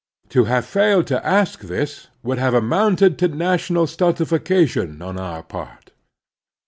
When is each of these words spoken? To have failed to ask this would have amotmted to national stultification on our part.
To 0.29 0.45
have 0.45 0.65
failed 0.65 1.05
to 1.13 1.23
ask 1.23 1.59
this 1.59 2.07
would 2.23 2.39
have 2.39 2.55
amotmted 2.55 3.19
to 3.19 3.27
national 3.27 3.85
stultification 3.85 4.99
on 4.99 5.19
our 5.19 5.43
part. 5.43 5.91